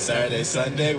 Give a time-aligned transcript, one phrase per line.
[0.00, 0.94] Saturday, Sunday.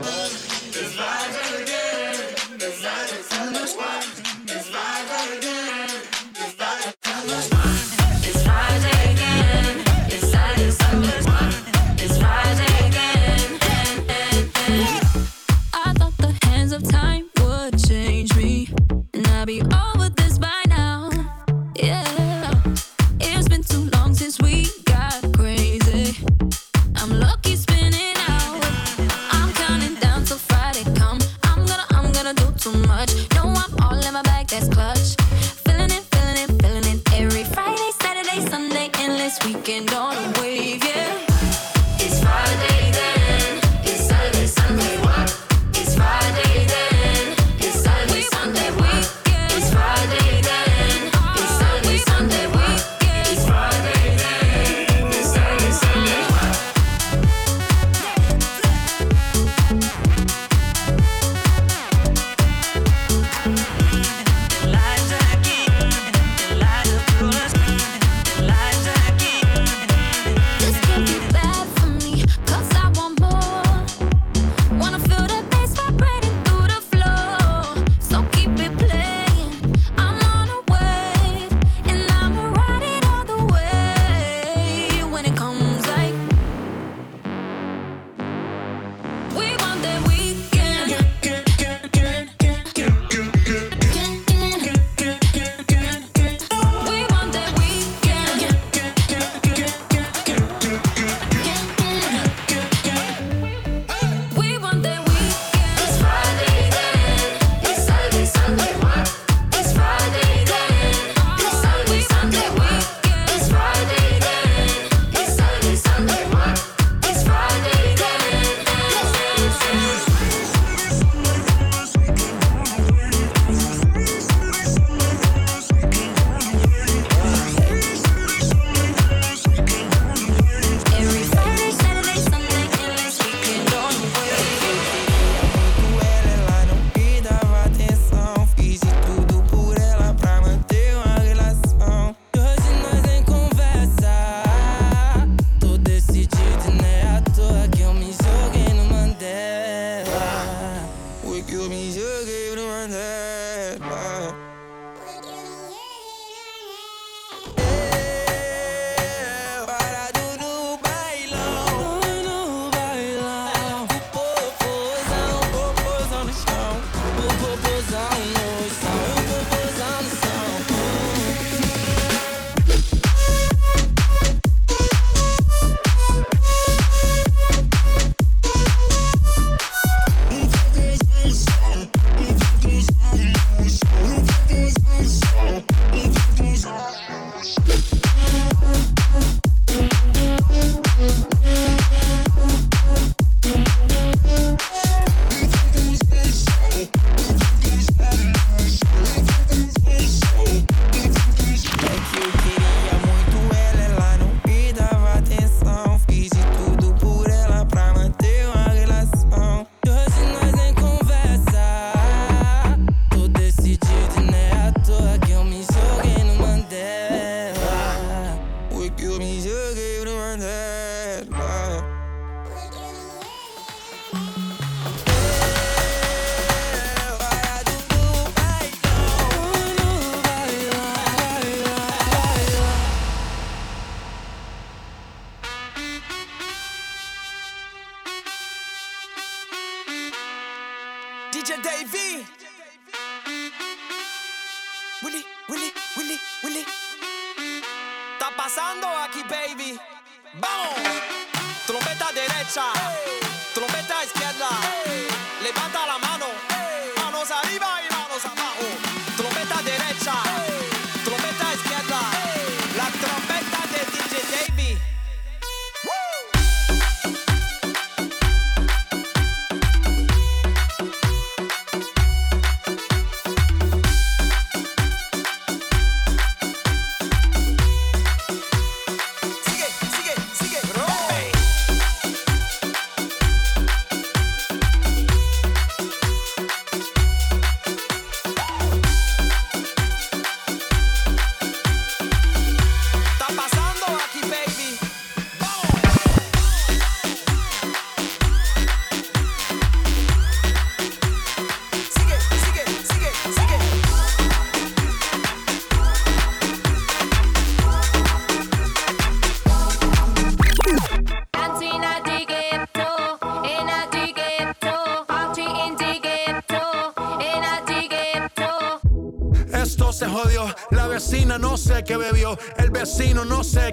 [219.19, 220.80] me to give the one that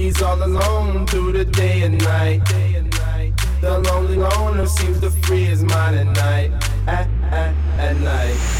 [0.00, 2.40] He's all alone through the day and night.
[3.60, 6.52] The lonely loner seems to free his mind at night.
[6.86, 8.59] At, at, at night.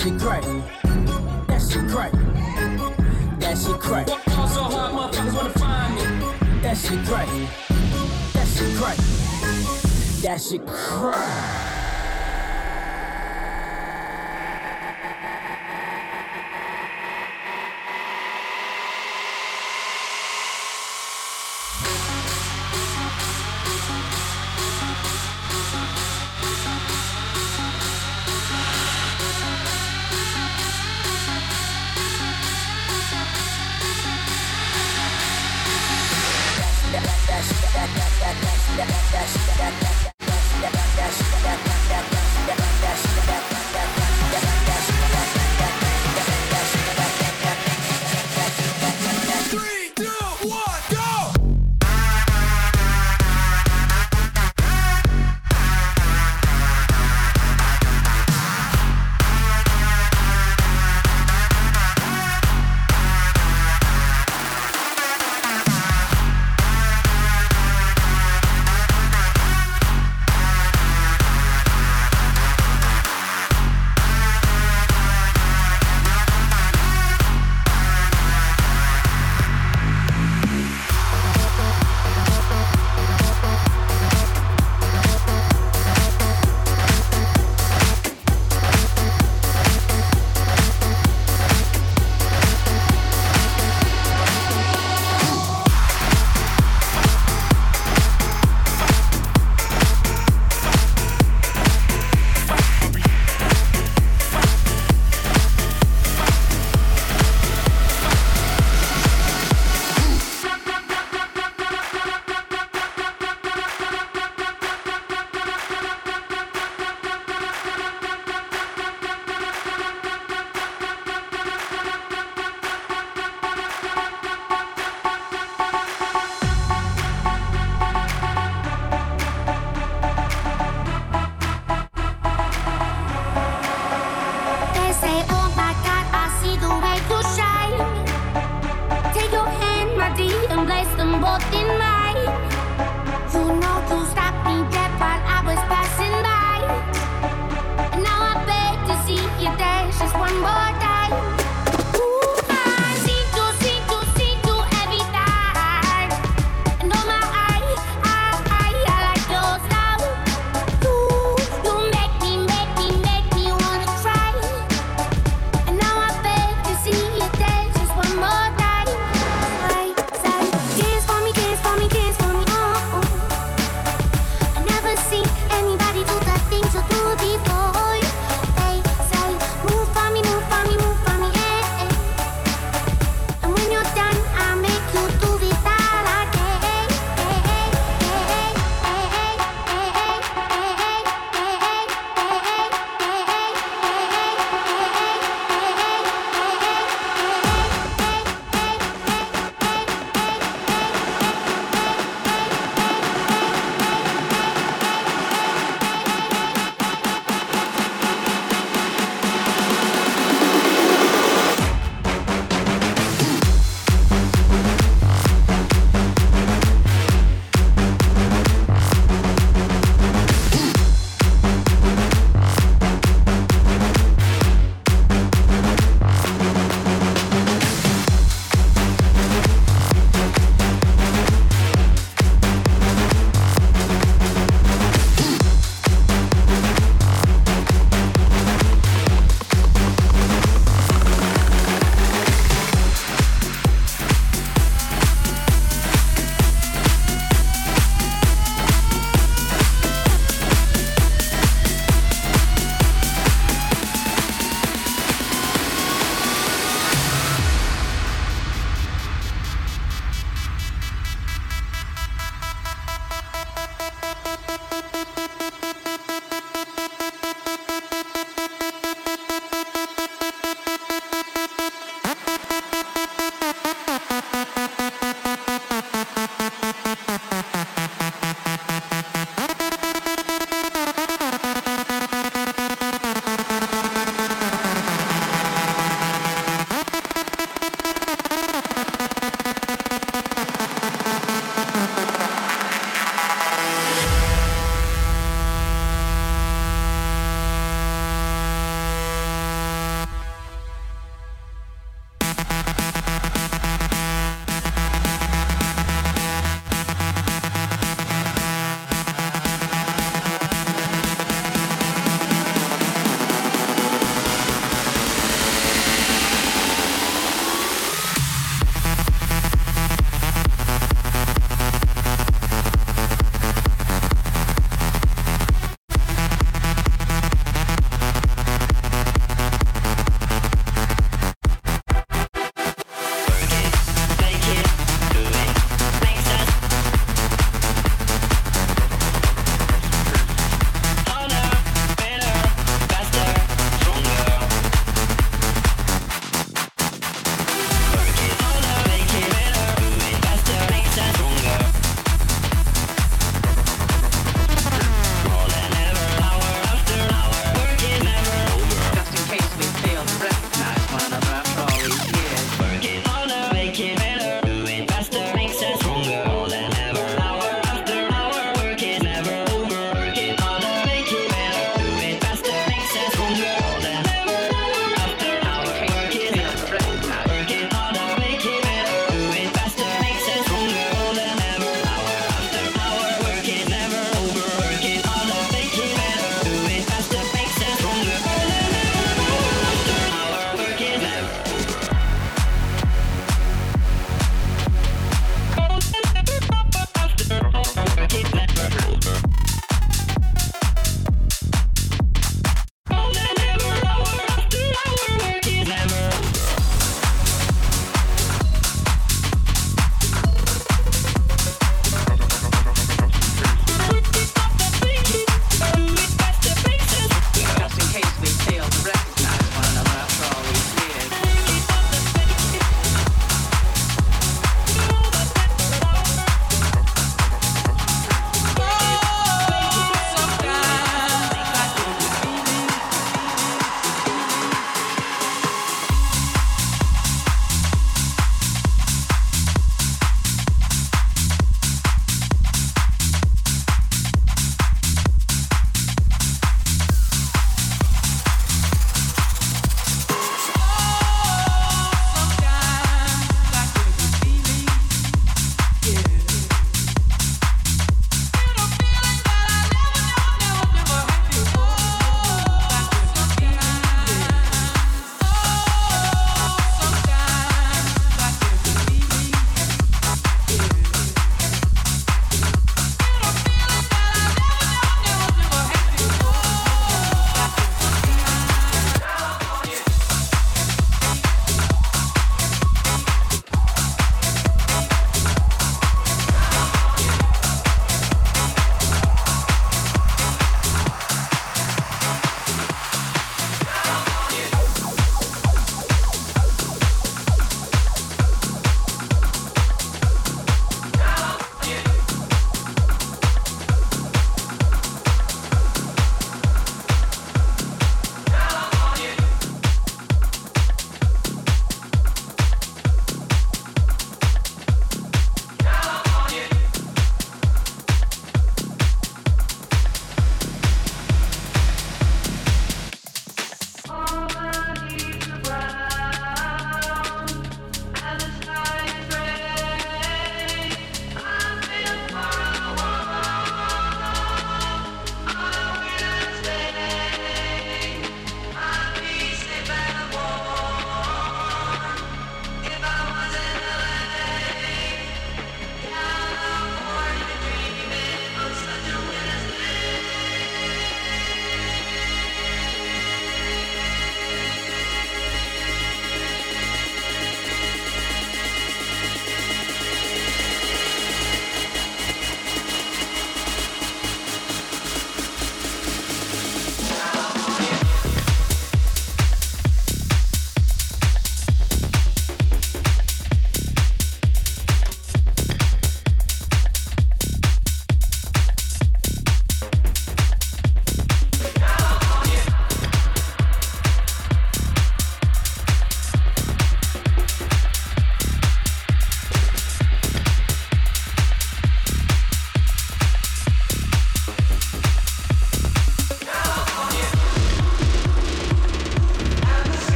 [0.00, 0.42] Shit great.
[1.48, 2.12] That shit great.
[3.40, 4.08] That shit great.
[4.08, 6.02] Fall so hard, motherfuckers wanna find me.
[6.62, 7.28] That shit great.
[8.32, 8.98] That shit great.
[10.22, 10.66] That shit
[38.76, 38.88] great.
[38.88, 40.01] for me,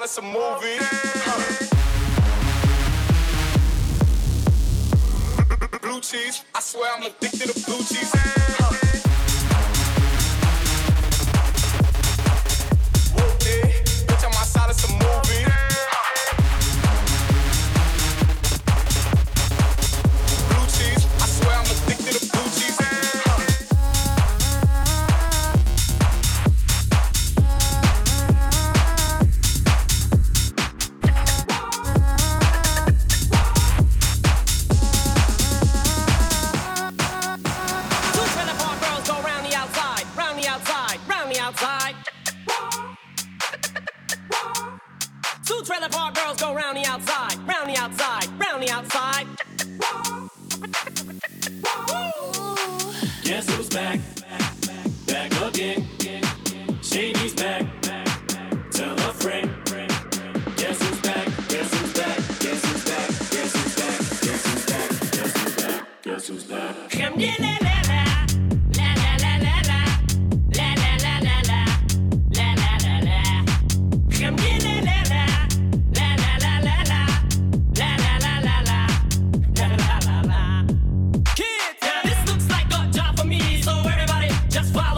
[0.00, 0.99] out of some movies.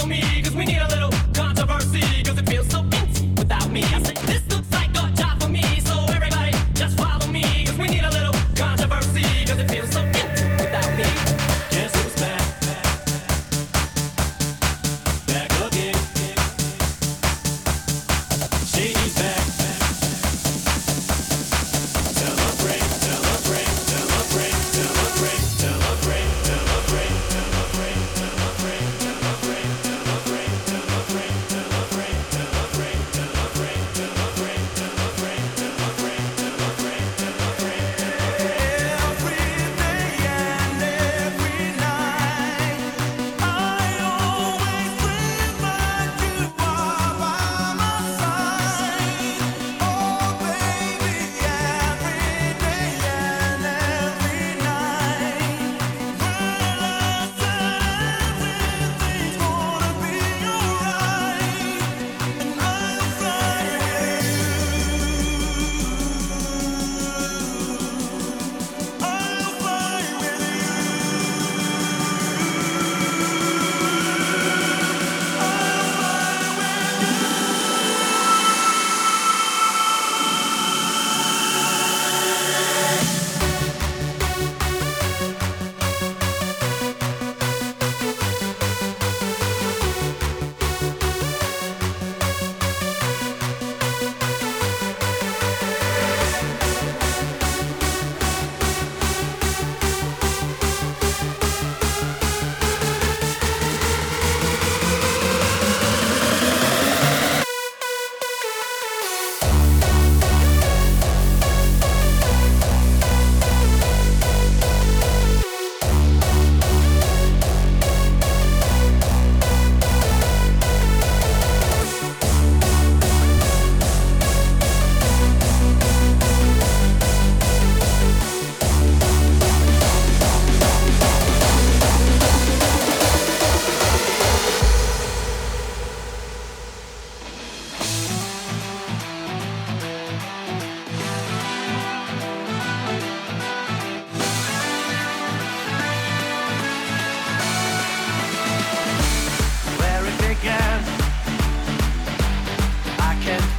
[0.06, 1.01] me, cause we need a little.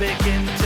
[0.03, 0.62] begin to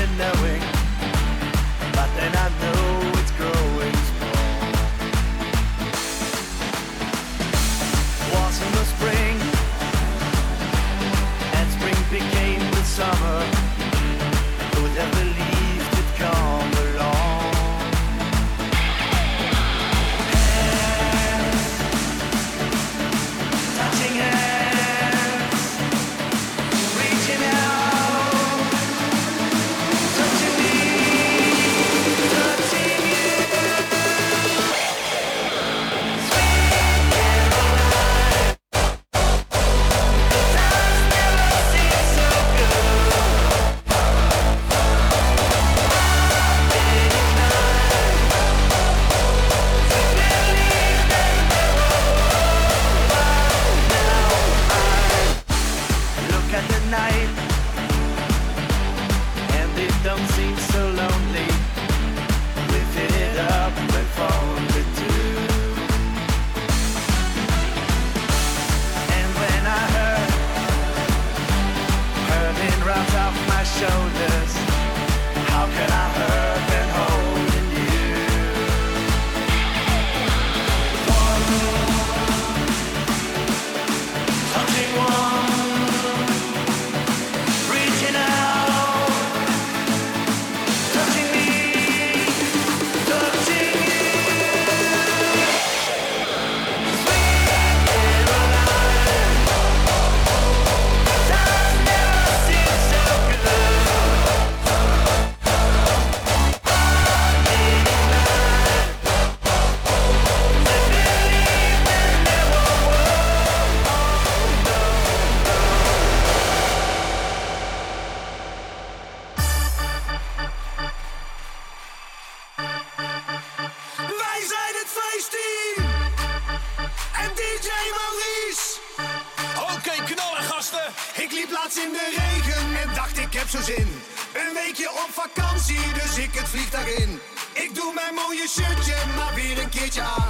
[139.89, 140.26] job.